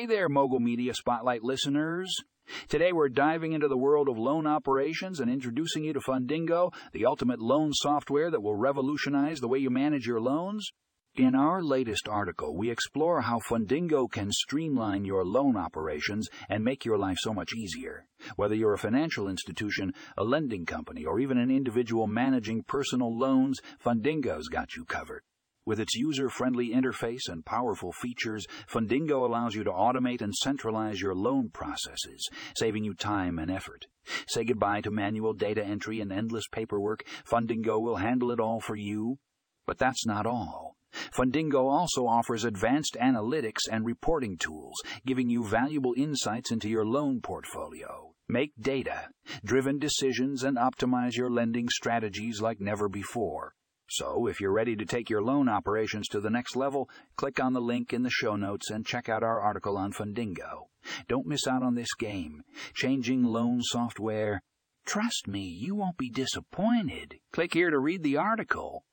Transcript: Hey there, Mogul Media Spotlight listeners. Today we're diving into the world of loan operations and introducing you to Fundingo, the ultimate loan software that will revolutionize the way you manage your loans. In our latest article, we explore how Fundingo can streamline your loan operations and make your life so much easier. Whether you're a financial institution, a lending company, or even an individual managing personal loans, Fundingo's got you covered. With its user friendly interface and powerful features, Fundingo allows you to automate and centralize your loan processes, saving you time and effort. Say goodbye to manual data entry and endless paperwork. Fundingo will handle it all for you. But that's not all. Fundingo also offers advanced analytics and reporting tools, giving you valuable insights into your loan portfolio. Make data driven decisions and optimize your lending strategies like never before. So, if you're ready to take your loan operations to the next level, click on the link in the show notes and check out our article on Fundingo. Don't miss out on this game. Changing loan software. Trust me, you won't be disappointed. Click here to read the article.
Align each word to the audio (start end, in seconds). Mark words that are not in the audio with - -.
Hey 0.00 0.06
there, 0.06 0.30
Mogul 0.30 0.60
Media 0.60 0.94
Spotlight 0.94 1.42
listeners. 1.42 2.10
Today 2.70 2.90
we're 2.90 3.10
diving 3.10 3.52
into 3.52 3.68
the 3.68 3.76
world 3.76 4.08
of 4.08 4.16
loan 4.16 4.46
operations 4.46 5.20
and 5.20 5.30
introducing 5.30 5.84
you 5.84 5.92
to 5.92 6.00
Fundingo, 6.00 6.72
the 6.94 7.04
ultimate 7.04 7.38
loan 7.38 7.74
software 7.74 8.30
that 8.30 8.40
will 8.40 8.56
revolutionize 8.56 9.40
the 9.40 9.48
way 9.48 9.58
you 9.58 9.68
manage 9.68 10.06
your 10.06 10.18
loans. 10.18 10.70
In 11.16 11.34
our 11.34 11.62
latest 11.62 12.08
article, 12.08 12.56
we 12.56 12.70
explore 12.70 13.20
how 13.20 13.40
Fundingo 13.40 14.10
can 14.10 14.32
streamline 14.32 15.04
your 15.04 15.22
loan 15.22 15.58
operations 15.58 16.30
and 16.48 16.64
make 16.64 16.86
your 16.86 16.96
life 16.96 17.18
so 17.20 17.34
much 17.34 17.52
easier. 17.52 18.06
Whether 18.36 18.54
you're 18.54 18.72
a 18.72 18.78
financial 18.78 19.28
institution, 19.28 19.92
a 20.16 20.24
lending 20.24 20.64
company, 20.64 21.04
or 21.04 21.20
even 21.20 21.36
an 21.36 21.50
individual 21.50 22.06
managing 22.06 22.62
personal 22.62 23.14
loans, 23.14 23.60
Fundingo's 23.84 24.48
got 24.48 24.76
you 24.76 24.86
covered. 24.86 25.24
With 25.70 25.78
its 25.78 25.94
user 25.94 26.28
friendly 26.28 26.70
interface 26.70 27.28
and 27.28 27.46
powerful 27.46 27.92
features, 27.92 28.44
Fundingo 28.68 29.24
allows 29.24 29.54
you 29.54 29.62
to 29.62 29.70
automate 29.70 30.20
and 30.20 30.34
centralize 30.34 31.00
your 31.00 31.14
loan 31.14 31.48
processes, 31.48 32.28
saving 32.56 32.82
you 32.82 32.92
time 32.92 33.38
and 33.38 33.52
effort. 33.52 33.86
Say 34.26 34.42
goodbye 34.42 34.80
to 34.80 34.90
manual 34.90 35.32
data 35.32 35.64
entry 35.64 36.00
and 36.00 36.12
endless 36.12 36.48
paperwork. 36.50 37.04
Fundingo 37.24 37.80
will 37.80 37.98
handle 37.98 38.32
it 38.32 38.40
all 38.40 38.58
for 38.58 38.74
you. 38.74 39.18
But 39.64 39.78
that's 39.78 40.04
not 40.04 40.26
all. 40.26 40.74
Fundingo 41.16 41.70
also 41.70 42.04
offers 42.04 42.42
advanced 42.42 42.96
analytics 43.00 43.68
and 43.70 43.86
reporting 43.86 44.38
tools, 44.38 44.74
giving 45.06 45.30
you 45.30 45.46
valuable 45.46 45.94
insights 45.96 46.50
into 46.50 46.68
your 46.68 46.84
loan 46.84 47.20
portfolio. 47.20 48.12
Make 48.28 48.54
data 48.60 49.10
driven 49.44 49.78
decisions 49.78 50.42
and 50.42 50.56
optimize 50.56 51.14
your 51.14 51.30
lending 51.30 51.68
strategies 51.68 52.40
like 52.40 52.60
never 52.60 52.88
before. 52.88 53.54
So, 53.92 54.28
if 54.28 54.40
you're 54.40 54.52
ready 54.52 54.76
to 54.76 54.84
take 54.84 55.10
your 55.10 55.20
loan 55.20 55.48
operations 55.48 56.06
to 56.08 56.20
the 56.20 56.30
next 56.30 56.54
level, 56.54 56.88
click 57.16 57.40
on 57.40 57.54
the 57.54 57.60
link 57.60 57.92
in 57.92 58.04
the 58.04 58.08
show 58.10 58.36
notes 58.36 58.70
and 58.70 58.86
check 58.86 59.08
out 59.08 59.24
our 59.24 59.40
article 59.40 59.76
on 59.76 59.92
Fundingo. 59.92 60.68
Don't 61.08 61.26
miss 61.26 61.44
out 61.48 61.64
on 61.64 61.74
this 61.74 61.92
game. 61.94 62.42
Changing 62.72 63.24
loan 63.24 63.62
software. 63.62 64.42
Trust 64.86 65.26
me, 65.26 65.40
you 65.40 65.74
won't 65.74 65.98
be 65.98 66.08
disappointed. 66.08 67.16
Click 67.32 67.52
here 67.52 67.70
to 67.70 67.80
read 67.80 68.04
the 68.04 68.16
article. 68.16 68.84